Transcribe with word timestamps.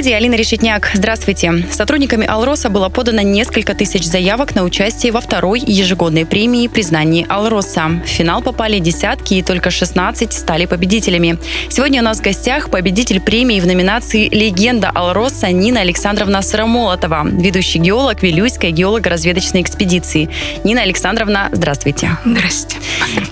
студии 0.00 0.14
Алина 0.14 0.34
Решетняк. 0.34 0.92
Здравствуйте. 0.94 1.62
Сотрудниками 1.70 2.26
Алроса 2.26 2.70
было 2.70 2.88
подано 2.88 3.20
несколько 3.20 3.74
тысяч 3.74 4.06
заявок 4.06 4.54
на 4.54 4.64
участие 4.64 5.12
во 5.12 5.20
второй 5.20 5.60
ежегодной 5.60 6.24
премии 6.24 6.68
признании 6.68 7.26
Алроса. 7.28 8.00
В 8.02 8.08
финал 8.08 8.40
попали 8.40 8.78
десятки 8.78 9.34
и 9.34 9.42
только 9.42 9.70
16 9.70 10.32
стали 10.32 10.64
победителями. 10.64 11.38
Сегодня 11.68 12.00
у 12.00 12.04
нас 12.04 12.16
в 12.16 12.22
гостях 12.22 12.70
победитель 12.70 13.20
премии 13.20 13.60
в 13.60 13.66
номинации 13.66 14.30
«Легенда 14.30 14.88
Алроса» 14.88 15.48
Нина 15.50 15.80
Александровна 15.80 16.40
Сыромолотова, 16.40 17.26
ведущий 17.26 17.78
геолог 17.78 18.22
Вилюйской 18.22 18.70
геолого-разведочной 18.70 19.60
экспедиции. 19.60 20.30
Нина 20.64 20.80
Александровна, 20.80 21.50
здравствуйте. 21.52 22.16
Здрасте. 22.24 22.78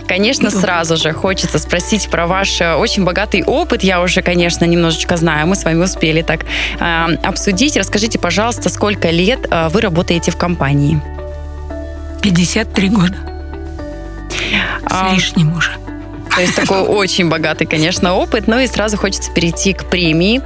Конечно, 0.07 0.51
сразу 0.51 0.99
же 0.99 1.13
хочется 1.13 1.59
спросить 1.59 2.09
про 2.11 2.27
ваш 2.27 2.61
э, 2.61 2.75
очень 2.75 3.05
богатый 3.05 3.43
опыт. 3.43 3.83
Я 3.83 4.03
уже, 4.03 4.23
конечно, 4.23 4.65
немножечко 4.65 5.17
знаю. 5.17 5.47
Мы 5.47 5.55
с 5.55 5.65
вами 5.65 5.85
успели 5.85 6.23
так 6.23 6.45
Э, 6.81 7.15
обсудить. 7.23 7.77
Расскажите, 7.77 8.19
пожалуйста, 8.19 8.69
сколько 8.69 9.11
лет 9.11 9.47
э, 9.51 9.69
вы 9.69 9.81
работаете 9.81 10.31
в 10.31 10.37
компании? 10.37 11.01
53 12.23 12.89
года. 12.89 13.17
С 14.89 14.93
а, 14.93 15.15
лишним 15.15 15.57
уже. 15.57 15.73
То 16.35 16.43
есть 16.43 16.55
такой 16.55 16.81
очень 16.87 17.29
богатый, 17.29 17.67
конечно, 17.67 18.15
опыт. 18.15 18.47
Ну 18.47 18.59
и 18.59 18.67
сразу 18.67 18.97
хочется 18.97 19.33
перейти 19.33 19.73
к 19.73 19.87
премии. 19.87 20.41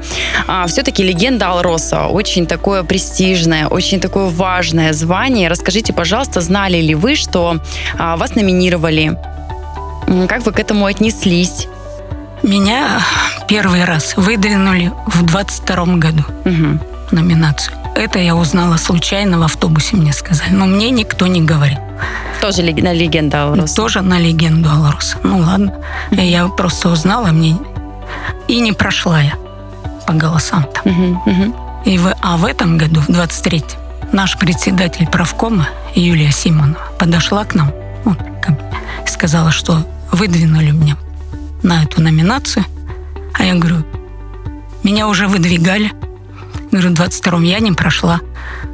А, 0.46 0.66
все-таки 0.66 1.02
легенда 1.02 1.50
Алроса. 1.50 2.06
Очень 2.06 2.46
такое 2.46 2.82
престижное, 2.82 3.68
очень 3.68 4.00
такое 4.00 4.28
важное 4.28 4.92
звание. 4.92 5.48
Расскажите, 5.48 5.92
пожалуйста, 5.92 6.40
знали 6.40 6.78
ли 6.78 6.94
вы, 6.94 7.14
что 7.14 7.58
а, 7.98 8.16
вас 8.16 8.34
номинировали? 8.34 9.18
Как 10.28 10.44
вы 10.44 10.52
к 10.52 10.58
этому 10.58 10.86
отнеслись? 10.86 11.68
Меня 12.42 13.00
первый 13.48 13.84
раз 13.84 14.16
выдвинули 14.16 14.92
в 15.06 15.24
22 15.24 15.84
году 15.96 16.24
угу. 16.44 16.78
номинацию. 17.10 17.76
Это 17.94 18.18
я 18.18 18.34
узнала 18.34 18.76
случайно 18.76 19.38
в 19.38 19.42
автобусе, 19.42 19.96
мне 19.96 20.12
сказали. 20.12 20.50
Но 20.50 20.66
мне 20.66 20.90
никто 20.90 21.26
не 21.26 21.42
говорил. 21.42 21.78
Тоже 22.40 22.62
на 22.62 22.92
легенду 22.92 23.38
Алроса? 23.38 23.76
Тоже 23.76 24.00
на 24.00 24.18
легенду 24.18 24.70
Алроса. 24.70 25.18
Ну 25.22 25.38
ладно. 25.38 25.74
Угу. 26.10 26.20
Я 26.20 26.48
просто 26.48 26.88
узнала, 26.88 27.28
мне 27.28 27.56
и 28.48 28.60
не 28.60 28.72
прошла 28.72 29.20
я 29.20 29.34
по 30.06 30.12
голосам 30.12 30.64
там. 30.64 30.92
Угу, 30.92 31.30
угу. 31.30 31.56
И 31.84 31.98
в, 31.98 32.14
а 32.20 32.36
в 32.36 32.44
этом 32.44 32.78
году, 32.78 33.00
в 33.00 33.06
23 33.12 33.64
наш 34.12 34.38
председатель 34.38 35.06
правкома 35.06 35.68
Юлия 35.94 36.30
Симонова 36.30 36.80
подошла 36.98 37.44
к 37.44 37.54
нам 37.54 37.72
вот, 38.04 38.18
сказала, 39.06 39.50
что 39.50 39.86
выдвинули 40.10 40.70
меня 40.70 40.96
на 41.62 41.84
эту 41.84 42.02
номинацию. 42.02 42.64
Я 43.52 43.58
говорю, 43.58 43.84
меня 44.82 45.08
уже 45.08 45.28
выдвигали. 45.28 45.92
Говорю, 46.70 46.88
в 46.88 46.92
22-м 46.92 47.42
я 47.42 47.58
не 47.58 47.72
прошла. 47.72 48.20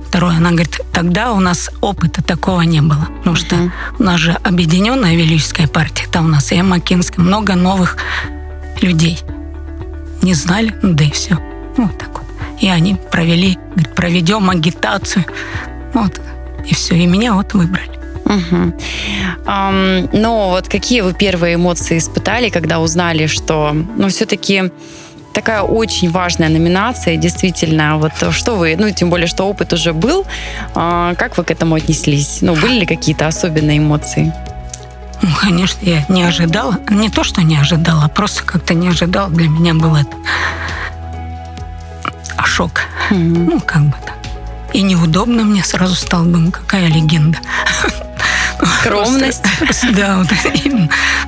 Второе, 0.06 0.36
она 0.36 0.50
говорит, 0.50 0.80
тогда 0.92 1.32
у 1.32 1.40
нас 1.40 1.68
опыта 1.80 2.22
такого 2.22 2.60
не 2.60 2.80
было. 2.80 3.08
Потому 3.18 3.34
что 3.34 3.72
у 3.98 4.02
нас 4.04 4.20
же 4.20 4.32
объединенная 4.44 5.16
Велическая 5.16 5.66
партия, 5.66 6.06
там 6.12 6.26
у 6.26 6.28
нас 6.28 6.52
и 6.52 6.62
Макинская, 6.62 7.24
много 7.24 7.56
новых 7.56 7.96
людей. 8.80 9.18
Не 10.22 10.34
знали, 10.34 10.72
ну 10.80 10.92
да 10.92 11.02
и 11.02 11.10
все. 11.10 11.36
Вот 11.76 11.98
так 11.98 12.10
вот. 12.10 12.26
И 12.60 12.68
они 12.68 12.94
провели, 13.10 13.58
говорит, 13.74 13.94
проведем 13.96 14.48
агитацию. 14.48 15.24
Вот, 15.92 16.20
и 16.64 16.72
все. 16.72 16.94
И 16.94 17.06
меня 17.06 17.34
вот 17.34 17.52
выбрали. 17.52 17.97
Угу. 18.28 18.74
Um, 19.46 20.10
но 20.12 20.50
вот 20.50 20.68
какие 20.68 21.00
вы 21.00 21.14
первые 21.14 21.54
эмоции 21.54 21.98
испытали, 21.98 22.50
когда 22.50 22.80
узнали, 22.80 23.26
что, 23.26 23.72
ну, 23.72 24.08
все-таки 24.08 24.70
такая 25.32 25.62
очень 25.62 26.10
важная 26.10 26.48
номинация, 26.48 27.16
действительно, 27.16 27.96
вот 27.96 28.12
что 28.32 28.56
вы, 28.56 28.76
ну, 28.78 28.90
тем 28.90 29.08
более, 29.08 29.26
что 29.26 29.44
опыт 29.44 29.72
уже 29.72 29.92
был, 29.92 30.26
а, 30.74 31.14
как 31.14 31.38
вы 31.38 31.44
к 31.44 31.50
этому 31.50 31.76
отнеслись? 31.76 32.38
Ну, 32.42 32.54
были 32.54 32.80
ли 32.80 32.86
какие-то 32.86 33.26
особенные 33.26 33.78
эмоции? 33.78 34.32
Ну, 35.22 35.28
конечно, 35.40 35.84
я 35.84 36.04
не 36.08 36.22
ожидала. 36.22 36.78
Не 36.90 37.08
то, 37.08 37.24
что 37.24 37.42
не 37.42 37.56
ожидала, 37.56 38.04
а 38.04 38.08
просто 38.08 38.44
как-то 38.44 38.74
не 38.74 38.88
ожидала. 38.88 39.30
Для 39.30 39.48
меня 39.48 39.74
был 39.74 39.96
это 39.96 40.16
шок. 42.44 42.80
Mm-hmm. 43.10 43.50
Ну, 43.50 43.60
как 43.60 43.82
бы 43.82 43.94
так. 44.04 44.16
И 44.72 44.82
неудобно 44.82 45.44
мне 45.44 45.62
сразу 45.62 45.94
стало, 45.94 46.24
думаю, 46.24 46.52
какая 46.52 46.88
легенда. 46.88 47.38
Скромность. 48.62 49.44
Да, 49.94 50.18
вот 50.18 50.28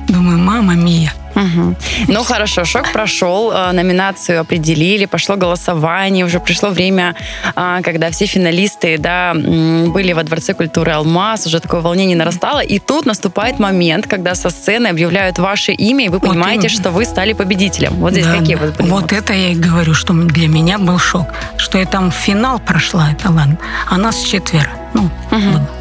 думаю, 0.07 0.37
мама 0.37 0.75
мия. 0.75 1.13
Угу. 1.35 1.75
Ну 2.07 2.23
хорошо, 2.23 2.65
шок 2.65 2.91
прошел, 2.91 3.51
э, 3.51 3.71
номинацию 3.71 4.41
определили, 4.41 5.05
пошло 5.05 5.35
голосование, 5.35 6.25
уже 6.25 6.39
пришло 6.39 6.69
время, 6.69 7.15
а, 7.55 7.81
когда 7.81 8.09
все 8.09 8.25
финалисты 8.25 8.97
да, 8.97 9.33
были 9.33 10.13
во 10.13 10.23
Дворце 10.23 10.53
культуры 10.53 10.91
«Алмаз», 10.91 11.47
уже 11.47 11.59
такое 11.59 11.81
волнение 11.81 12.17
нарастало, 12.17 12.59
и 12.59 12.79
тут 12.79 13.05
наступает 13.05 13.59
момент, 13.59 14.07
когда 14.07 14.35
со 14.35 14.49
сцены 14.49 14.87
объявляют 14.87 15.39
ваше 15.39 15.71
имя, 15.71 16.05
и 16.05 16.09
вы 16.09 16.19
понимаете, 16.19 16.67
вот 16.67 16.71
что 16.71 16.91
вы 16.91 17.05
стали 17.05 17.33
победителем. 17.33 17.93
Вот 17.93 18.11
здесь 18.11 18.25
да, 18.25 18.37
какие 18.37 18.55
вот 18.55 18.75
были 18.77 18.89
Вот 18.89 19.13
это 19.13 19.33
я 19.33 19.51
и 19.51 19.55
говорю, 19.55 19.93
что 19.93 20.13
для 20.13 20.47
меня 20.47 20.77
был 20.77 20.99
шок, 20.99 21.27
что 21.57 21.77
я 21.77 21.85
там 21.85 22.11
в 22.11 22.15
финал 22.15 22.59
прошла, 22.59 23.11
это 23.11 23.31
ладно, 23.31 23.57
а 23.89 23.97
нас 23.97 24.21
четверо. 24.21 24.69
Ну, 24.93 25.09
угу. 25.31 25.80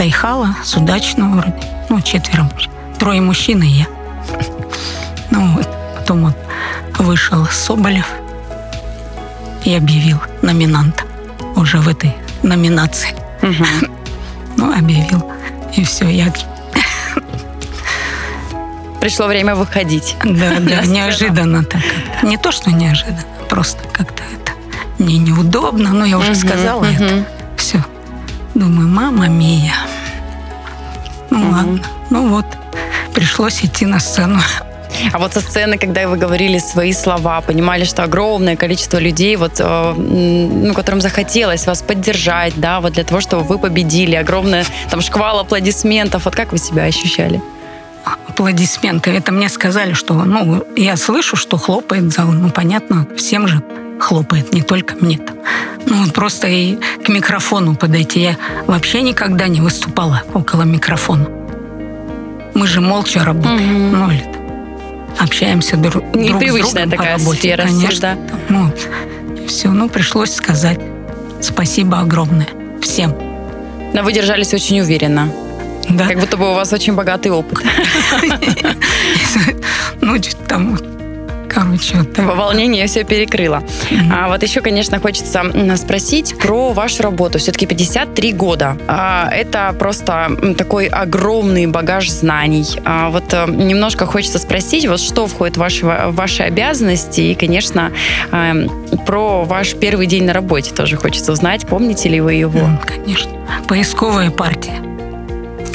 Сайхала, 0.00 0.56
Судачного 0.64 1.34
вроде, 1.34 1.62
ну, 1.90 2.00
четверо, 2.00 2.50
трое 2.98 3.20
мужчин 3.20 3.62
и 3.62 3.66
я. 3.66 3.86
Ну 5.30 5.52
вот, 5.52 5.68
потом 5.94 6.24
он 6.24 6.34
вышел 6.96 7.44
Соболев 7.44 8.08
и 9.62 9.74
объявил 9.74 10.16
номинанта 10.40 11.04
уже 11.54 11.80
в 11.80 11.88
этой 11.88 12.16
номинации. 12.42 13.14
Угу. 13.42 13.92
Ну, 14.56 14.72
объявил. 14.74 15.22
И 15.76 15.84
все, 15.84 16.08
я... 16.08 16.32
Пришло 19.02 19.26
время 19.26 19.54
выходить. 19.54 20.16
Да, 20.24 20.60
да, 20.60 20.82
неожиданно 20.86 21.62
так. 21.62 21.82
Не 22.22 22.38
то, 22.38 22.52
что 22.52 22.70
неожиданно, 22.70 23.22
просто 23.50 23.86
как-то 23.92 24.22
это 24.32 24.52
мне 24.98 25.18
неудобно, 25.18 25.90
но 25.90 26.06
я 26.06 26.16
уже 26.16 26.34
сказала 26.34 26.86
это. 26.86 27.26
Все. 27.58 27.84
Думаю, 28.54 28.88
мама 28.88 29.28
мия. 29.28 29.74
Ну 31.30 31.50
ладно. 31.50 31.80
Ну 32.10 32.28
вот, 32.28 32.46
пришлось 33.14 33.64
идти 33.64 33.86
на 33.86 34.00
сцену. 34.00 34.40
А 35.12 35.18
вот 35.18 35.32
со 35.32 35.40
сцены, 35.40 35.78
когда 35.78 36.08
вы 36.08 36.16
говорили 36.16 36.58
свои 36.58 36.92
слова, 36.92 37.40
понимали, 37.40 37.84
что 37.84 38.02
огромное 38.02 38.56
количество 38.56 38.98
людей, 38.98 39.36
вот, 39.36 39.52
э, 39.58 39.94
ну, 39.96 40.74
которым 40.74 41.00
захотелось 41.00 41.66
вас 41.66 41.82
поддержать, 41.82 42.54
да, 42.56 42.80
вот 42.80 42.92
для 42.92 43.04
того, 43.04 43.20
чтобы 43.20 43.44
вы 43.44 43.58
победили, 43.58 44.16
огромное 44.16 44.64
там 44.90 45.00
шквал 45.00 45.38
аплодисментов, 45.40 46.24
вот 46.24 46.34
как 46.34 46.52
вы 46.52 46.58
себя 46.58 46.84
ощущали? 46.84 47.40
Аплодисменты. 48.04 49.10
Это 49.10 49.32
мне 49.32 49.48
сказали, 49.48 49.92
что, 49.92 50.14
ну, 50.14 50.64
я 50.76 50.96
слышу, 50.96 51.36
что 51.36 51.56
хлопает 51.56 52.12
зал, 52.12 52.32
ну, 52.32 52.50
понятно, 52.50 53.06
всем 53.16 53.46
же 53.46 53.62
хлопает, 54.00 54.52
не 54.52 54.62
только 54.62 54.96
мне 55.00 55.18
там. 55.18 55.36
Ну, 55.86 56.04
вот 56.04 56.12
просто 56.12 56.48
и 56.48 56.76
к 57.04 57.08
микрофону 57.08 57.74
подойти. 57.74 58.20
Я 58.20 58.36
вообще 58.66 59.02
никогда 59.02 59.48
не 59.48 59.60
выступала 59.60 60.22
около 60.34 60.62
микрофона. 60.62 61.28
Мы 62.54 62.66
же 62.66 62.80
молча 62.80 63.24
работаем. 63.24 63.88
Угу. 63.88 63.96
Ну, 63.96 64.10
или 64.10 64.24
общаемся 65.18 65.76
друг, 65.76 66.04
друг 66.12 66.42
с 66.42 66.46
другом 66.46 66.90
такая 66.90 67.16
по 67.16 67.20
работе. 67.20 67.38
сфера, 67.38 67.62
конечно. 67.64 68.00
Да. 68.00 68.36
Ну, 68.48 68.72
все, 69.46 69.70
ну, 69.70 69.88
пришлось 69.88 70.34
сказать 70.34 70.80
спасибо 71.40 72.00
огромное 72.00 72.48
всем. 72.80 73.14
Но 73.92 74.02
вы 74.02 74.12
держались 74.12 74.54
очень 74.54 74.80
уверенно. 74.80 75.30
Да. 75.88 76.06
Как 76.06 76.20
будто 76.20 76.36
бы 76.36 76.50
у 76.50 76.54
вас 76.54 76.72
очень 76.72 76.94
богатый 76.94 77.32
опыт. 77.32 77.58
Ну, 80.02 80.16
там 80.48 80.78
короче. 81.52 82.04
Так. 82.04 82.36
Волнение 82.36 82.86
все 82.86 83.04
перекрыло. 83.04 83.62
Mm-hmm. 83.90 84.12
А 84.12 84.28
вот 84.28 84.42
еще, 84.42 84.60
конечно, 84.60 84.98
хочется 85.00 85.42
спросить 85.76 86.36
про 86.38 86.72
вашу 86.72 87.02
работу. 87.02 87.38
Все-таки 87.38 87.66
53 87.66 88.32
года. 88.32 88.76
А, 88.88 89.28
это 89.30 89.74
просто 89.78 90.30
такой 90.56 90.86
огромный 90.86 91.66
багаж 91.66 92.10
знаний. 92.10 92.66
А 92.84 93.10
вот 93.10 93.32
э, 93.32 93.46
немножко 93.48 94.06
хочется 94.06 94.38
спросить, 94.38 94.86
вот 94.86 95.00
что 95.00 95.26
входит 95.26 95.56
в 95.56 95.60
ваши, 95.60 95.84
в 95.84 96.12
ваши 96.14 96.42
обязанности 96.42 97.20
и, 97.20 97.34
конечно, 97.34 97.92
эм, 98.32 98.70
про 99.06 99.44
ваш 99.44 99.74
первый 99.74 100.06
день 100.06 100.24
на 100.24 100.32
работе 100.32 100.72
тоже 100.74 100.96
хочется 100.96 101.32
узнать. 101.32 101.66
Помните 101.66 102.08
ли 102.08 102.20
вы 102.20 102.34
его? 102.34 102.60
Mm, 102.60 102.86
конечно. 102.86 103.30
Поисковая 103.68 104.30
партия. 104.30 104.80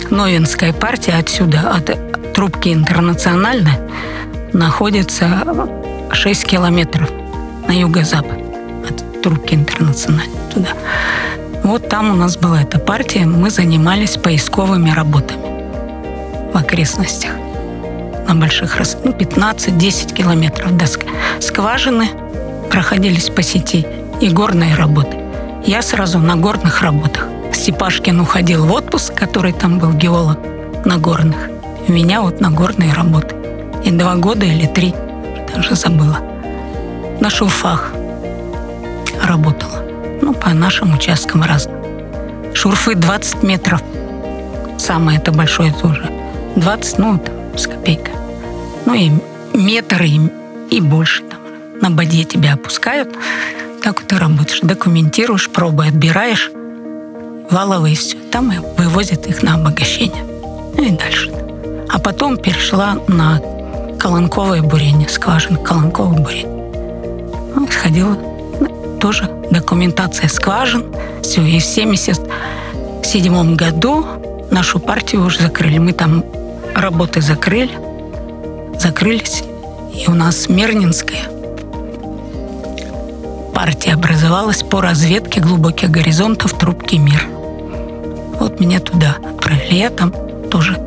Новинская 0.09 0.73
партия 0.73 1.13
отсюда, 1.13 1.71
от 1.71 2.33
трубки 2.33 2.69
интернациональной 2.69 3.73
находится 4.55 5.43
6 6.11 6.45
километров 6.45 7.09
на 7.67 7.73
юго-запад 7.73 8.39
от 8.89 9.21
трубки 9.21 9.55
интернациональной 9.55 10.39
туда. 10.53 10.69
Вот 11.63 11.89
там 11.89 12.11
у 12.11 12.13
нас 12.13 12.37
была 12.37 12.61
эта 12.61 12.79
партия, 12.79 13.25
мы 13.25 13.49
занимались 13.49 14.17
поисковыми 14.17 14.91
работами 14.91 16.51
в 16.53 16.57
окрестностях 16.57 17.31
на 18.27 18.35
больших 18.35 18.77
раз, 18.77 18.97
ну, 19.03 19.11
15-10 19.11 20.13
километров 20.13 20.75
до 20.77 20.85
скважины 21.41 22.09
проходились 22.71 23.29
по 23.29 23.41
сети 23.41 23.85
и 24.21 24.29
горные 24.29 24.75
работы. 24.75 25.17
Я 25.65 25.81
сразу 25.81 26.19
на 26.19 26.35
горных 26.35 26.81
работах. 26.81 27.27
Степашкин 27.53 28.19
уходил 28.21 28.65
в 28.65 28.71
отпуск, 28.71 29.13
который 29.13 29.53
там 29.53 29.79
был 29.79 29.91
геолог 29.93 30.39
на 30.85 30.97
горных. 30.97 31.49
Меня 31.87 32.21
вот 32.21 32.41
на 32.41 32.51
горные 32.51 32.93
работы. 32.93 33.34
И 33.85 33.91
два 33.91 34.15
года 34.15 34.47
или 34.47 34.65
три, 34.65 34.95
даже 35.53 35.75
забыла. 35.75 36.17
На 37.21 37.29
шурфах 37.29 37.91
работала. 39.21 39.83
Ну, 40.23 40.33
по 40.33 40.49
нашим 40.49 40.95
участкам 40.95 41.43
разным. 41.43 41.75
Шурфы 42.55 42.95
20 42.95 43.43
метров. 43.43 43.83
Самое 44.79 45.19
это 45.19 45.31
большое 45.31 45.71
тоже. 45.71 46.11
20, 46.55 46.97
ну, 46.97 47.19
там, 47.19 47.35
с 47.55 47.67
копейкой. 47.67 48.15
Ну, 48.87 48.95
и 48.95 49.11
метр, 49.53 50.01
и, 50.01 50.19
и 50.71 50.81
больше 50.81 51.21
там. 51.21 51.39
На 51.79 51.91
боде 51.91 52.23
тебя 52.23 52.53
опускают. 52.53 53.15
Так 53.83 53.99
вот 53.99 54.07
ты 54.07 54.17
работаешь. 54.17 54.61
Документируешь, 54.63 55.47
пробы 55.49 55.85
отбираешь. 55.85 56.49
Валовые 57.51 57.95
все. 57.95 58.17
Там 58.31 58.51
и 58.51 58.57
вывозят 58.81 59.27
их 59.27 59.43
на 59.43 59.53
обогащение. 59.53 60.23
Ну 60.23 60.83
и 60.83 60.89
дальше. 60.89 61.31
А 61.93 61.99
потом 61.99 62.37
перешла 62.37 62.97
на 63.07 63.39
колонковое 64.05 64.61
бурение, 64.61 65.09
скважина 65.09 65.57
колонковое 65.57 66.19
бурение. 66.19 66.63
Ну, 67.55 67.67
сходила 67.71 68.15
тоже 69.01 69.27
документация 69.49 70.29
скважин. 70.29 70.85
Все, 71.23 71.41
и 71.41 71.57
в 71.57 71.63
77 71.63 73.55
году 73.55 74.05
нашу 74.51 74.79
партию 74.79 75.25
уже 75.25 75.39
закрыли. 75.39 75.79
Мы 75.79 75.93
там 75.93 76.23
работы 76.75 77.19
закрыли, 77.19 77.71
закрылись. 78.79 79.43
И 79.91 80.07
у 80.07 80.13
нас 80.13 80.49
Мернинская 80.49 81.23
партия 83.55 83.93
образовалась 83.93 84.61
по 84.61 84.81
разведке 84.81 85.41
глубоких 85.41 85.89
горизонтов 85.89 86.53
трубки 86.53 86.97
«Мир». 86.97 87.27
Вот 88.39 88.59
меня 88.59 88.79
туда 88.81 89.15
отправили. 89.17 89.73
Я 89.73 89.89
там 89.89 90.13
тоже 90.51 90.77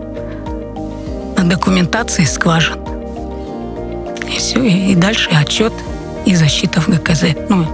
на 1.37 1.43
документации 1.43 2.23
скважин. 2.23 2.88
И 4.29 4.39
все, 4.39 4.63
и, 4.63 4.95
дальше 4.95 5.31
отчет 5.31 5.73
и 6.27 6.35
защита 6.35 6.81
в 6.81 6.89
ГКЗ. 6.89 7.25
Ну, 7.49 7.67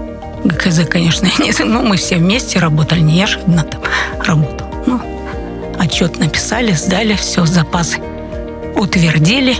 ГКЗ, 0.44 0.86
конечно, 0.88 1.26
не, 1.38 1.52
ну, 1.64 1.82
мы 1.82 1.96
все 1.96 2.16
вместе 2.16 2.58
работали, 2.58 3.00
не 3.00 3.18
я 3.18 3.26
же 3.26 3.40
одна 3.40 3.62
там 3.62 3.82
работала. 4.20 4.70
Ну, 4.86 5.00
отчет 5.78 6.18
написали, 6.18 6.72
сдали, 6.72 7.14
все, 7.14 7.44
запасы 7.46 7.98
утвердили. 8.76 9.56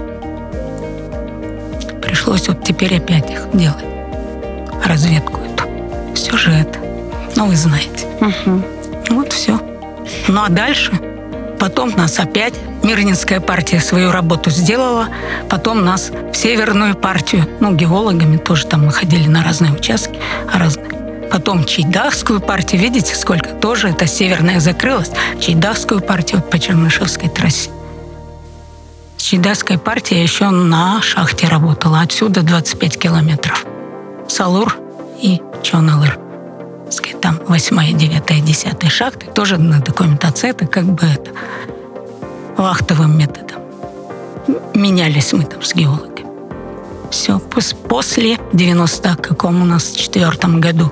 Пришлось 2.00 2.48
вот 2.48 2.64
теперь 2.64 2.96
опять 2.96 3.30
их 3.30 3.48
делать. 3.52 3.84
Разведку 4.84 5.40
эту. 5.40 6.16
Сюжет. 6.16 6.78
Ну, 7.36 7.46
вы 7.46 7.56
знаете. 7.56 8.06
Угу. 8.20 8.62
Вот 9.10 9.32
все. 9.32 9.58
Ну, 10.28 10.42
а 10.44 10.48
дальше 10.48 10.92
Потом 11.64 11.90
нас 11.96 12.18
опять 12.18 12.52
Мирнинская 12.84 13.40
партия 13.40 13.80
свою 13.80 14.12
работу 14.12 14.50
сделала. 14.50 15.08
Потом 15.48 15.84
нас 15.84 16.10
в 16.10 16.36
Северную 16.36 16.94
партию, 16.94 17.48
ну, 17.60 17.74
геологами 17.74 18.36
тоже 18.36 18.66
там 18.66 18.86
мы 18.86 18.92
ходили 18.92 19.26
на 19.26 19.42
разные 19.42 19.72
участки, 19.72 20.20
разные. 20.52 20.88
Потом 21.30 21.64
Чайдахскую 21.64 22.40
партию, 22.40 22.82
видите, 22.82 23.16
сколько 23.16 23.48
тоже 23.54 23.88
это 23.88 24.06
Северная 24.06 24.60
закрылась. 24.60 25.10
Чайдахскую 25.40 26.00
партию 26.00 26.42
по 26.42 26.58
Чернышевской 26.58 27.28
трассе. 27.28 27.70
Чайдахская 29.16 29.78
партия 29.78 30.22
еще 30.22 30.50
на 30.50 31.00
шахте 31.00 31.48
работала. 31.48 32.00
Отсюда 32.00 32.42
25 32.42 32.98
километров. 32.98 33.64
Салур 34.28 34.76
и 35.20 35.40
Чоналыр 35.62 36.18
там 37.24 37.40
8, 37.48 37.96
9, 37.96 38.44
10 38.44 38.92
шахты, 38.92 39.26
тоже 39.26 39.56
на 39.56 39.80
документации, 39.80 40.50
это 40.50 40.66
как 40.66 40.84
бы 40.84 41.06
это 41.06 41.30
вахтовым 42.56 43.18
методом. 43.18 43.60
Менялись 44.74 45.32
мы 45.32 45.44
там 45.44 45.62
с 45.62 45.74
геологами. 45.74 46.14
Все, 47.10 47.38
после 47.88 48.38
90 48.52 49.16
каком 49.16 49.62
у 49.62 49.64
нас 49.64 49.84
в 49.84 49.96
четвертом 49.96 50.60
году 50.60 50.90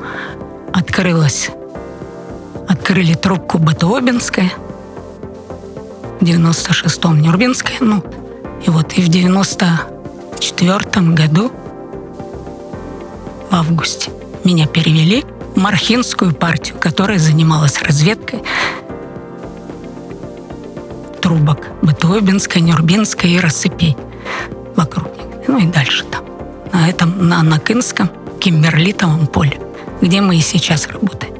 открылась, 0.72 1.50
открыли 2.68 3.14
трубку 3.14 3.58
Батуобинская, 3.58 4.52
в 6.20 6.24
96-м 6.24 7.20
Нюрбинская, 7.20 7.78
ну, 7.80 8.04
и 8.64 8.70
вот 8.70 8.92
и 8.96 9.02
в 9.02 9.08
94 9.08 11.06
году 11.08 11.50
в 13.50 13.54
августе 13.54 14.10
меня 14.44 14.66
перевели 14.66 15.24
Мархинскую 15.56 16.32
партию, 16.32 16.78
которая 16.78 17.18
занималась 17.18 17.82
разведкой 17.82 18.21
трубок 21.42 21.66
Бытуобинской, 21.82 22.62
Нюрбинской 22.62 23.30
и 23.30 23.40
рассыпей 23.40 23.96
вокруг 24.76 25.08
Ну 25.48 25.58
и 25.58 25.66
дальше 25.66 26.04
там. 26.04 26.24
На 26.72 26.88
этом, 26.88 27.28
на 27.28 27.42
Накинском, 27.42 28.10
Кимберлитовом 28.40 29.26
поле, 29.26 29.58
где 30.00 30.20
мы 30.20 30.36
и 30.36 30.40
сейчас 30.40 30.86
работаем. 30.86 31.34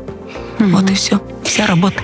Угу. 0.59 0.69
Вот 0.71 0.91
и 0.91 0.95
все. 0.95 1.21
Вся 1.45 1.67
работа. 1.67 2.03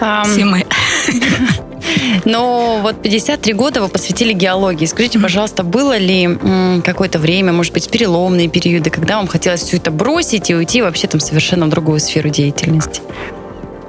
Um... 0.00 0.24
Все 0.24 0.44
мы. 0.44 0.64
Но 2.24 2.78
вот 2.82 3.02
53 3.02 3.52
года 3.52 3.82
вы 3.82 3.88
посвятили 3.88 4.32
геологии. 4.32 4.86
Скажите, 4.86 5.18
пожалуйста, 5.18 5.64
было 5.64 5.98
ли 5.98 6.38
какое-то 6.84 7.18
время, 7.18 7.52
может 7.52 7.72
быть, 7.72 7.90
переломные 7.90 8.48
периоды, 8.48 8.90
когда 8.90 9.16
вам 9.16 9.26
хотелось 9.26 9.62
все 9.62 9.76
это 9.78 9.90
бросить 9.90 10.50
и 10.50 10.54
уйти 10.54 10.82
вообще 10.82 11.08
там 11.08 11.20
совершенно 11.20 11.66
в 11.66 11.70
другую 11.70 11.98
сферу 11.98 12.28
деятельности? 12.28 13.02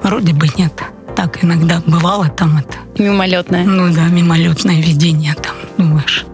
Вроде 0.02 0.34
бы 0.34 0.48
нет. 0.58 0.74
Так 1.16 1.44
иногда 1.44 1.82
бывало 1.86 2.30
там 2.30 2.58
это. 2.58 3.02
Мимолетное. 3.02 3.64
Ну 3.64 3.94
да, 3.94 4.06
мимолетное 4.08 4.82
видение 4.82 5.34
там. 5.36 5.56
Думаешь, 5.78 6.26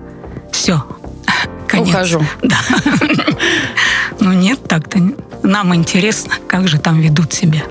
все, 0.52 0.84
конец. 1.68 1.90
Ухожу. 1.90 2.24
Да. 2.44 2.58
Ну 4.20 4.34
нет, 4.34 4.60
так-то 4.68 5.00
нам 5.44 5.76
интересно, 5.76 6.34
как 6.48 6.68
же 6.68 6.80
там 6.80 7.00
ведут 7.00 7.34
себя 7.34 7.62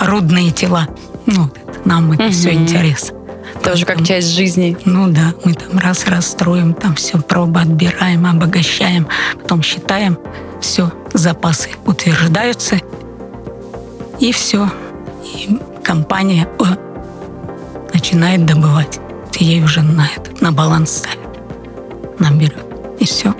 рудные 0.00 0.50
тела. 0.50 0.88
Ну, 1.26 1.50
нам 1.84 2.12
это 2.12 2.30
все 2.30 2.52
интересно. 2.52 3.18
Тоже 3.62 3.86
как 3.86 4.04
часть 4.04 4.28
жизни. 4.28 4.76
Ну 4.84 5.08
да, 5.08 5.34
мы 5.44 5.54
там 5.54 5.78
раз-раз 5.78 6.26
строим, 6.26 6.74
там 6.74 6.94
все 6.96 7.18
пробы 7.18 7.60
отбираем, 7.60 8.26
обогащаем, 8.26 9.06
потом 9.40 9.62
считаем, 9.62 10.18
все, 10.60 10.92
запасы 11.12 11.70
утверждаются, 11.86 12.80
и 14.20 14.32
все. 14.32 14.70
И 15.22 15.58
компания 15.84 16.48
о, 16.58 16.64
начинает 17.92 18.46
добывать. 18.46 18.98
Ей 19.38 19.62
уже 19.62 19.82
на 19.82 20.06
этот, 20.16 20.40
на 20.40 20.52
баланс 20.52 20.98
ставит, 20.98 21.28
нам 22.18 22.38
берет. 22.38 22.64
И 22.98 23.04
все. 23.04 23.34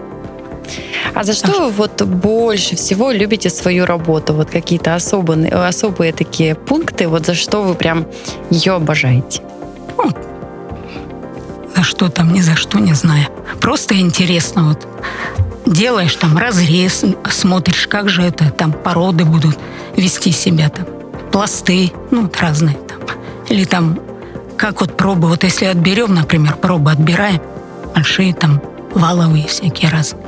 А 1.14 1.22
за 1.22 1.32
что 1.32 1.66
вы 1.66 1.70
вот 1.70 2.02
больше 2.02 2.76
всего 2.76 3.12
любите 3.12 3.48
свою 3.48 3.86
работу? 3.86 4.34
Вот 4.34 4.50
какие-то 4.50 4.94
особые, 4.94 5.48
особые 5.48 6.12
такие 6.12 6.54
пункты, 6.54 7.08
вот 7.08 7.26
за 7.26 7.34
что 7.34 7.62
вы 7.62 7.74
прям 7.74 8.06
ее 8.50 8.72
обожаете? 8.72 9.42
Ну, 9.96 10.10
за 11.76 11.82
что 11.82 12.08
там, 12.08 12.32
ни 12.32 12.40
за 12.40 12.56
что, 12.56 12.78
не 12.78 12.94
знаю. 12.94 13.26
Просто 13.60 13.98
интересно 13.98 14.68
вот. 14.68 14.86
Делаешь 15.66 16.16
там 16.16 16.36
разрез, 16.36 17.04
смотришь, 17.30 17.86
как 17.86 18.08
же 18.08 18.22
это 18.22 18.50
там 18.50 18.72
породы 18.72 19.24
будут 19.24 19.56
вести 19.96 20.32
себя 20.32 20.68
там. 20.68 20.86
Пласты, 21.34 21.92
ну, 22.12 22.22
вот 22.22 22.36
разные 22.40 22.76
там. 22.76 23.00
Или 23.48 23.64
там, 23.64 23.98
как 24.56 24.80
вот 24.80 24.96
пробы, 24.96 25.28
вот 25.28 25.44
если 25.44 25.64
отберем, 25.66 26.14
например, 26.14 26.56
пробы 26.56 26.92
отбираем, 26.92 27.42
большие 27.94 28.32
там, 28.32 28.62
валовые 28.94 29.46
всякие 29.48 29.90
разные 29.90 30.24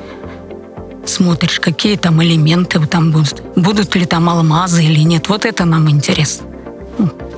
смотришь, 1.08 1.60
какие 1.60 1.96
там 1.96 2.22
элементы 2.22 2.84
там 2.86 3.12
будут, 3.12 3.42
будут 3.54 3.94
ли 3.94 4.06
там 4.06 4.28
алмазы 4.28 4.84
или 4.84 5.00
нет. 5.00 5.28
Вот 5.28 5.44
это 5.44 5.64
нам 5.64 5.88
интересно. 5.88 6.46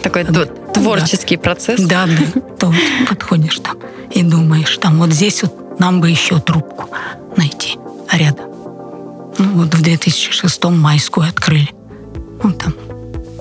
Такой 0.03 0.25
да, 0.25 0.47
творческий 0.47 1.37
да. 1.37 1.43
процесс. 1.43 1.81
Да, 1.81 2.07
да. 2.07 2.41
То 2.59 2.75
подходишь 3.09 3.59
там 3.59 3.77
и 4.11 4.23
думаешь, 4.23 4.77
там 4.79 4.99
вот 4.99 5.13
здесь 5.13 5.43
вот 5.43 5.79
нам 5.79 6.01
бы 6.01 6.09
еще 6.11 6.41
трубку 6.41 6.89
найти 7.37 7.77
рядом. 8.13 8.47
Ну, 9.39 9.51
вот 9.55 9.75
в 9.75 9.83
2006 9.83 10.65
майскую 10.65 11.29
открыли. 11.29 11.69
Ну, 12.43 12.53
там, 12.53 12.75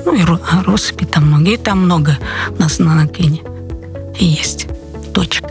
ну 0.08 0.16
и 0.16 0.22
а 0.24 0.64
россыпи 0.64 1.04
там 1.04 1.28
многие, 1.28 1.58
там 1.58 1.84
много 1.84 2.18
у 2.58 2.62
нас 2.62 2.80
на 2.80 2.96
Накине 2.96 3.42
есть 4.18 4.68
точек. 5.14 5.44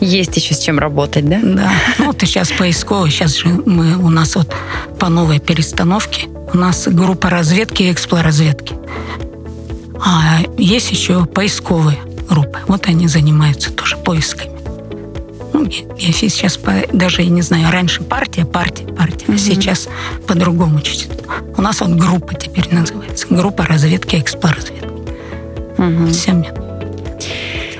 Есть 0.00 0.36
еще 0.36 0.54
с 0.54 0.58
чем 0.58 0.78
работать, 0.78 1.26
да? 1.26 1.40
Да. 1.42 1.72
Ну, 1.98 2.06
вот 2.06 2.22
и 2.22 2.26
сейчас 2.26 2.52
поисковый. 2.52 3.10
Сейчас 3.10 3.36
же 3.36 3.48
мы 3.48 3.96
у 3.96 4.10
нас 4.10 4.36
вот 4.36 4.54
по 4.98 5.08
новой 5.08 5.40
перестановке 5.40 6.28
У 6.52 6.58
нас 6.58 6.86
группа 6.86 7.30
разведки 7.30 7.84
и 7.84 7.92
эксплоразведки. 7.92 8.74
А 10.04 10.40
есть 10.58 10.90
еще 10.90 11.24
поисковые 11.24 11.98
группы. 12.28 12.58
Вот 12.68 12.86
они 12.86 13.08
занимаются 13.08 13.72
тоже 13.72 13.96
поисками. 13.96 14.57
Ну, 15.58 15.96
я, 15.96 16.12
сейчас 16.12 16.56
по, 16.56 16.72
даже 16.92 17.22
я 17.22 17.30
не 17.30 17.42
знаю, 17.42 17.72
раньше 17.72 18.02
партия, 18.04 18.44
партия, 18.44 18.86
партия, 18.86 19.26
mm-hmm. 19.26 19.34
а 19.34 19.38
сейчас 19.38 19.88
по-другому 20.26 20.80
чуть-чуть. 20.80 21.10
У 21.56 21.62
нас 21.62 21.80
вот 21.80 21.90
группа 21.90 22.34
теперь 22.34 22.72
называется. 22.72 23.26
Группа 23.28 23.64
разведки 23.64 24.16
и 24.16 24.20
эксплоразведки. 24.20 24.88
Mm-hmm. 25.78 26.67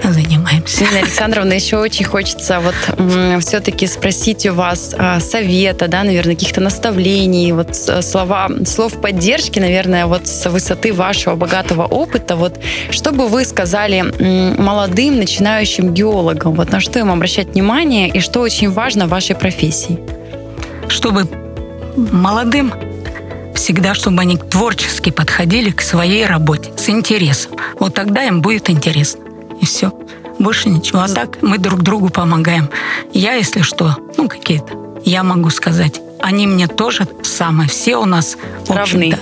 Все, 0.01 0.13
занимаемся. 0.13 0.85
Нина 0.85 0.99
Александровна, 1.01 1.53
еще 1.53 1.79
очень 1.79 2.05
хочется 2.05 2.61
вот 2.61 2.75
все-таки 3.43 3.87
спросить 3.87 4.47
у 4.47 4.55
вас 4.55 4.95
а, 4.97 5.21
совета, 5.21 5.89
да, 5.89 6.03
наверное, 6.03 6.35
каких-то 6.35 6.61
наставлений, 6.61 7.53
вот 7.53 7.75
слова, 7.75 8.49
слов 8.67 9.01
поддержки, 9.01 9.59
наверное, 9.59 10.07
вот 10.07 10.27
с 10.27 10.49
высоты 10.49 10.93
вашего 10.93 11.35
богатого 11.37 11.85
опыта, 11.85 12.37
вот 12.37 12.61
что 12.91 13.13
бы 13.13 13.29
вы 13.29 13.45
сказали 13.45 14.03
молодым 14.59 15.19
начинающим 15.19 15.95
геологам, 15.95 16.55
вот 16.55 16.71
на 16.71 16.81
что 16.81 16.99
им 16.99 17.11
обращать 17.11 17.49
внимание 17.49 18.09
и 18.09 18.21
что 18.21 18.41
очень 18.41 18.71
важно 18.71 19.07
в 19.07 19.11
вашей 19.11 19.37
профессии? 19.37 19.99
Чтобы 20.89 21.29
молодым 21.97 22.73
всегда, 23.55 23.95
чтобы 23.95 24.23
они 24.23 24.37
творчески 24.37 25.11
подходили 25.11 25.71
к 25.71 25.83
своей 25.83 26.25
работе 26.27 26.71
с 26.77 26.89
интересом. 26.89 27.53
Вот 27.79 27.95
тогда 27.95 28.25
им 28.25 28.41
будет 28.41 28.71
интересно. 28.71 29.28
И 29.61 29.67
все. 29.67 29.93
Больше 30.39 30.69
ничего. 30.69 31.01
А 31.01 31.09
так 31.09 31.43
мы 31.43 31.59
друг 31.59 31.83
другу 31.83 32.11
помогаем. 32.11 32.71
Я, 33.13 33.35
если 33.35 33.63
что, 33.63 33.97
ну, 34.17 34.29
какие-то, 34.29 34.73
я 35.05 35.23
могу 35.23 35.51
сказать, 35.51 36.01
они 36.21 36.47
мне 36.47 36.67
тоже 36.67 37.07
самое. 37.23 37.69
Все 37.69 37.97
у 37.97 38.05
нас 38.05 38.37
равны. 38.69 39.17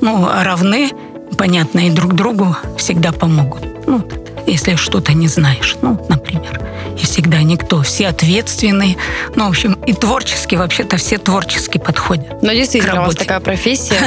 Ну, 0.00 0.28
равны, 0.28 0.90
понятно, 1.36 1.86
и 1.86 1.90
друг 1.90 2.14
другу 2.14 2.56
всегда 2.76 3.12
помогут. 3.12 3.62
Ну, 3.86 4.06
если 4.46 4.76
что-то 4.76 5.12
не 5.12 5.28
знаешь, 5.28 5.76
ну, 5.82 6.04
например. 6.08 6.60
И 7.00 7.04
всегда 7.04 7.42
никто, 7.42 7.82
все 7.82 8.08
ответственные. 8.08 8.96
Ну, 9.34 9.46
в 9.46 9.48
общем, 9.48 9.74
и 9.86 9.92
творчески, 9.92 10.56
вообще-то 10.56 10.96
все 10.96 11.18
творчески 11.18 11.78
подходят. 11.78 12.42
Но 12.42 12.52
действительно, 12.52 13.02
у 13.02 13.06
вас 13.06 13.14
такая 13.14 13.40
профессия, 13.40 13.98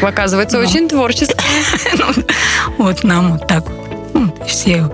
оказывается, 0.02 0.58
очень 0.58 0.88
творческая. 0.88 1.44
Ну, 1.98 2.24
вот 2.78 3.04
нам 3.04 3.32
вот 3.32 3.46
так 3.46 3.68
вот 3.68 3.87
ну, 4.14 4.34
все 4.46 4.90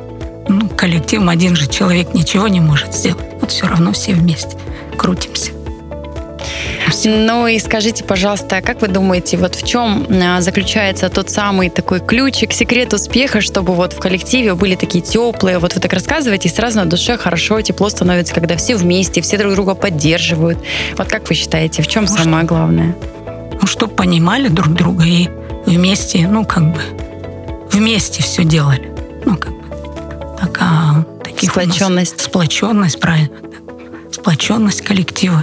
ну, 0.49 0.69
коллективом 0.69 1.29
один 1.29 1.57
же 1.57 1.67
человек 1.67 2.15
ничего 2.15 2.49
не 2.49 2.61
может 2.61 2.95
сделать. 2.95 3.25
Вот 3.41 3.51
все 3.51 3.67
равно 3.67 3.93
все 3.93 4.13
вместе 4.13 4.57
крутимся. 4.97 5.53
Ну 7.07 7.47
и 7.47 7.59
скажите, 7.59 8.05
пожалуйста, 8.05 8.61
как 8.63 8.81
вы 8.81 8.89
думаете, 8.89 9.37
вот 9.37 9.55
в 9.55 9.67
чем 9.67 10.07
а, 10.11 10.41
заключается 10.41 11.09
тот 11.09 11.29
самый 11.29 11.69
такой 11.69 12.01
ключик, 12.01 12.53
секрет 12.53 12.93
успеха, 12.95 13.41
чтобы 13.41 13.75
вот 13.75 13.95
в 13.95 13.99
коллективе 13.99 14.55
были 14.55 14.75
такие 14.75 15.03
теплые, 15.03 15.59
вот 15.59 15.75
вы 15.75 15.81
так 15.81 15.93
рассказываете, 15.93 16.49
и 16.49 16.53
сразу 16.53 16.79
на 16.79 16.87
душе 16.87 17.17
хорошо, 17.17 17.61
тепло 17.63 17.89
становится, 17.89 18.35
когда 18.35 18.57
все 18.57 18.77
вместе, 18.77 19.21
все 19.23 19.37
друг 19.39 19.55
друга 19.55 19.75
поддерживают. 19.75 20.59
Вот 20.97 21.09
как 21.09 21.29
вы 21.29 21.35
считаете, 21.35 21.83
в 21.83 21.89
чем 21.89 22.05
ну, 22.05 22.17
самое 22.17 22.45
что, 22.45 22.55
главное? 22.55 22.95
Ну, 23.61 23.67
чтобы 23.67 23.95
понимали 23.95 24.49
друг 24.49 24.73
друга 24.75 25.05
и 25.05 25.29
вместе, 25.67 26.29
ну, 26.29 26.45
как 26.45 26.73
бы, 26.73 26.81
вместе 27.73 28.23
все 28.23 28.45
делали 28.45 28.94
ну, 29.25 29.37
как 29.37 29.53
такая... 30.39 31.05
Таких 31.25 31.51
сплоченность. 31.51 32.21
Сплоченность, 32.21 33.01
правильно. 33.01 33.31
Сплоченность 34.13 34.83
коллектива. 34.83 35.43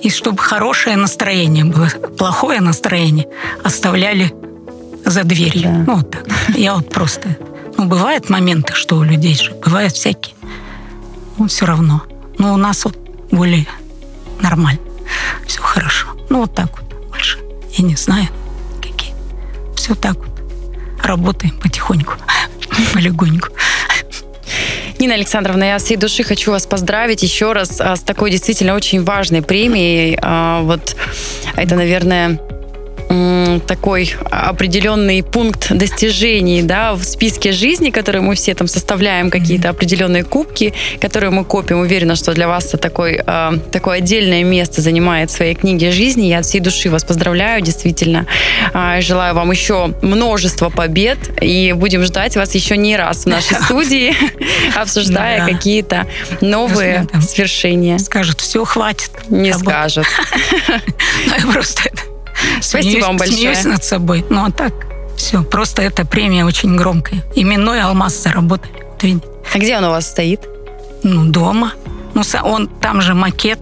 И 0.00 0.08
чтобы 0.08 0.38
хорошее 0.38 0.96
настроение 0.96 1.64
было, 1.64 1.88
плохое 2.16 2.60
настроение 2.60 3.28
оставляли 3.62 4.32
за 5.04 5.24
дверью. 5.24 5.62
Да. 5.64 5.84
Ну, 5.86 5.96
вот 5.96 6.10
так. 6.10 6.26
Я 6.54 6.74
вот 6.74 6.88
просто... 6.88 7.36
Ну, 7.76 7.86
бывают 7.86 8.30
моменты, 8.30 8.72
что 8.74 8.96
у 8.96 9.02
людей 9.02 9.34
же, 9.34 9.52
бывают 9.52 9.92
всякие. 9.92 10.34
Ну, 11.38 11.48
все 11.48 11.66
равно. 11.66 12.02
Но 12.38 12.54
у 12.54 12.56
нас 12.56 12.84
вот 12.84 12.96
более 13.30 13.66
нормально. 14.40 14.80
Все 15.46 15.60
хорошо. 15.60 16.08
Ну, 16.30 16.40
вот 16.40 16.54
так 16.54 16.70
вот 16.78 17.08
больше. 17.10 17.38
Я 17.72 17.84
не 17.84 17.96
знаю, 17.96 18.28
какие. 18.80 19.14
Все 19.76 19.94
так 19.94 20.16
вот 20.16 20.29
работаем 21.02 21.58
потихоньку, 21.58 22.14
полегоньку. 22.94 23.48
Нина 24.98 25.14
Александровна, 25.14 25.64
я 25.64 25.78
всей 25.78 25.96
души 25.96 26.22
хочу 26.22 26.50
вас 26.50 26.66
поздравить 26.66 27.22
еще 27.22 27.52
раз 27.52 27.80
а, 27.80 27.96
с 27.96 28.00
такой 28.00 28.30
действительно 28.30 28.74
очень 28.74 29.02
важной 29.02 29.40
премией. 29.40 30.18
А, 30.20 30.60
вот 30.62 30.94
это, 31.56 31.74
наверное, 31.74 32.38
такой 33.58 34.14
определенный 34.30 35.22
пункт 35.22 35.72
достижений 35.72 36.62
да, 36.62 36.94
в 36.94 37.02
списке 37.02 37.52
жизни, 37.52 37.90
который 37.90 38.20
мы 38.20 38.34
все 38.34 38.54
там 38.54 38.68
составляем, 38.68 39.30
какие-то 39.30 39.70
определенные 39.70 40.24
кубки, 40.24 40.74
которые 41.00 41.30
мы 41.30 41.44
копим. 41.44 41.80
Уверена, 41.80 42.14
что 42.14 42.34
для 42.34 42.46
вас 42.46 42.66
это 42.66 42.78
такой, 42.78 43.20
э, 43.26 43.52
такое 43.72 43.98
отдельное 43.98 44.44
место 44.44 44.82
занимает 44.82 45.30
в 45.30 45.32
своей 45.32 45.54
книге 45.54 45.90
жизни. 45.90 46.26
Я 46.26 46.38
от 46.38 46.46
всей 46.46 46.60
души 46.60 46.90
вас 46.90 47.04
поздравляю, 47.04 47.62
действительно. 47.62 48.26
Э, 48.74 49.00
желаю 49.00 49.34
вам 49.34 49.50
еще 49.50 49.94
множество 50.02 50.68
побед 50.68 51.18
и 51.40 51.72
будем 51.72 52.04
ждать 52.04 52.36
вас 52.36 52.54
еще 52.54 52.76
не 52.76 52.96
раз 52.96 53.24
в 53.24 53.26
нашей 53.26 53.56
студии, 53.64 54.14
обсуждая 54.76 55.46
какие-то 55.46 56.06
новые 56.40 57.06
свершения. 57.26 57.98
Скажут, 57.98 58.40
все, 58.40 58.64
хватит. 58.64 59.10
Не 59.28 59.52
скажут. 59.52 60.06
Ну, 61.26 61.52
просто 61.52 61.89
Спасибо 62.60 63.06
вам 63.06 63.16
большое. 63.16 63.40
Смеюсь 63.40 63.64
над 63.64 63.84
собой. 63.84 64.24
Ну, 64.30 64.44
а 64.44 64.50
так, 64.50 64.72
все. 65.16 65.42
Просто 65.42 65.82
эта 65.82 66.04
премия 66.04 66.44
очень 66.44 66.76
громкая. 66.76 67.24
Именной 67.34 67.82
алмаз 67.82 68.22
заработали. 68.22 68.72
Вот 68.92 69.02
видите. 69.02 69.26
А 69.52 69.58
где 69.58 69.76
он 69.76 69.84
у 69.84 69.90
вас 69.90 70.08
стоит? 70.08 70.40
Ну, 71.02 71.24
дома. 71.24 71.72
Ну, 72.14 72.22
он 72.44 72.68
там 72.68 73.02
же 73.02 73.14
макет, 73.14 73.60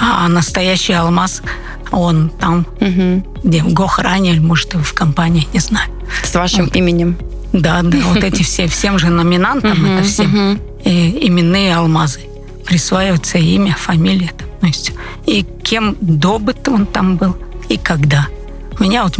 а 0.00 0.28
настоящий 0.28 0.92
алмаз 0.92 1.42
он 1.90 2.30
там, 2.40 2.66
угу. 2.80 3.22
где 3.44 3.62
в 3.62 3.72
Гохране, 3.72 4.32
или, 4.32 4.40
может, 4.40 4.74
в 4.74 4.94
компании, 4.94 5.46
не 5.52 5.60
знаю. 5.60 5.88
С 6.22 6.34
вашим 6.34 6.64
вот. 6.64 6.76
именем? 6.76 7.16
Да, 7.52 7.82
да, 7.82 7.98
вот 8.06 8.24
эти 8.24 8.42
все, 8.42 8.66
всем 8.66 8.98
же 8.98 9.10
номинантам, 9.10 9.84
это 9.84 10.02
всем 10.02 10.58
именные 10.84 11.76
алмазы. 11.76 12.20
Присваивается 12.64 13.38
имя, 13.38 13.76
фамилия. 13.78 14.32
То 14.60 14.66
есть, 14.66 14.92
и 15.26 15.44
кем 15.62 15.96
добыт 16.00 16.66
он 16.68 16.86
там 16.86 17.16
был, 17.16 17.36
и 17.68 17.76
когда. 17.76 18.26
У 18.78 18.82
меня 18.82 19.04
вот 19.04 19.18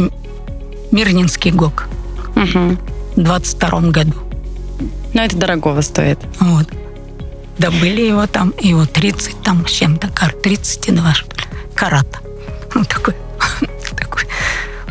Мирнинский 0.91 1.51
ГОК 1.51 1.89
угу. 2.37 2.77
в 3.17 3.23
22 3.23 3.81
году. 3.91 4.15
Но 5.13 5.23
это 5.23 5.37
дорогого 5.37 5.81
стоит. 5.81 6.19
Вот. 6.41 6.69
Добыли 7.59 8.03
его 8.03 8.27
там, 8.27 8.53
его 8.61 8.85
30 8.85 9.43
там 9.43 9.67
с 9.67 9.71
чем-то, 9.71 10.09
кар, 10.09 10.33
32 10.33 11.15
что 11.15 11.37
ли, 11.37 11.45
карата. 11.75 12.19
Ну, 12.75 12.85
такой, 12.85 13.15
такой. 13.97 14.25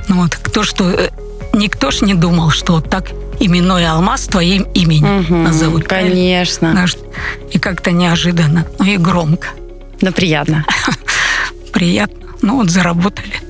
Ну, 0.07 0.21
вот, 0.21 0.35
кто 0.35 0.63
что, 0.63 0.89
э, 0.89 1.09
никто 1.53 1.91
ж 1.91 2.01
не 2.01 2.13
думал, 2.13 2.51
что 2.51 2.73
вот 2.73 2.89
так 2.89 3.11
именной 3.39 3.85
алмаз 3.85 4.27
твоим 4.27 4.63
именем 4.73 5.19
угу, 5.19 5.35
назовут. 5.35 5.83
Конечно. 5.85 6.85
И 7.51 7.59
как-то 7.59 7.91
неожиданно, 7.91 8.65
ну 8.79 8.85
и 8.85 8.97
громко. 8.97 9.49
Но 10.01 10.11
приятно. 10.11 10.65
Приятно. 11.73 12.27
Ну 12.41 12.57
вот 12.57 12.69
заработали. 12.69 13.42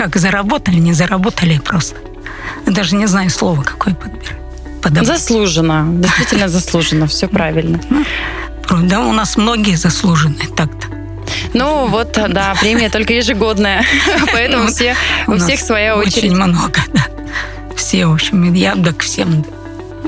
Ну 0.00 0.06
как 0.06 0.16
заработали, 0.16 0.76
не 0.76 0.94
заработали 0.94 1.58
просто. 1.58 1.96
Даже 2.66 2.96
не 2.96 3.06
знаю 3.06 3.28
слова, 3.28 3.62
какое 3.62 3.94
подбирать. 3.94 5.06
Заслуженно, 5.06 5.84
действительно 6.00 6.48
заслуженно, 6.48 7.06
все 7.06 7.28
правильно. 7.28 7.78
Ну, 7.90 8.06
да, 8.84 9.00
у 9.00 9.12
нас 9.12 9.36
многие 9.36 9.74
заслуженные 9.76 10.48
так-то. 10.56 10.86
Ну 11.52 11.86
вот, 11.88 12.18
да, 12.30 12.54
премия 12.58 12.88
только 12.88 13.12
ежегодная, 13.12 13.84
поэтому 14.32 14.68
все, 14.68 14.96
у 15.26 15.36
всех 15.36 15.60
своя 15.60 15.96
очередь. 15.96 16.32
Очень 16.32 16.34
много, 16.36 16.80
да. 16.94 17.06
Все, 17.76 18.06
в 18.06 18.14
общем, 18.14 18.54
я 18.54 18.76
так 18.76 19.02
всем 19.02 19.44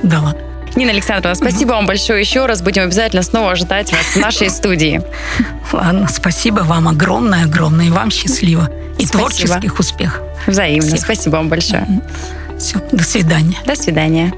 дала. 0.02 0.34
Нина 0.74 0.92
Александровна, 0.92 1.34
спасибо 1.34 1.72
вам 1.72 1.86
большое 1.86 2.18
еще 2.20 2.46
раз. 2.46 2.62
Будем 2.62 2.84
обязательно 2.84 3.22
снова 3.22 3.52
ожидать 3.52 3.92
вас 3.92 4.06
в 4.06 4.16
нашей 4.16 4.48
студии. 4.58 5.02
Ладно, 5.70 6.08
спасибо 6.08 6.60
вам 6.60 6.88
огромное-огромное. 6.88 7.88
И 7.88 7.90
вам 7.90 8.10
счастливо. 8.10 8.70
И 9.02 9.06
спасибо. 9.06 9.28
творческих 9.28 9.78
успехов. 9.78 10.22
Взаимно. 10.46 10.86
Всех. 10.86 11.00
Спасибо 11.00 11.36
вам 11.36 11.48
большое. 11.48 11.86
Все, 12.58 12.78
до 12.92 13.02
свидания. 13.02 13.56
До 13.66 13.74
свидания. 13.74 14.32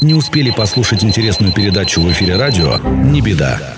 Не 0.00 0.14
успели 0.14 0.50
послушать 0.50 1.04
интересную 1.04 1.52
передачу 1.52 2.00
в 2.00 2.10
эфире 2.12 2.36
радио? 2.36 2.78
Не 2.78 3.20
беда. 3.20 3.77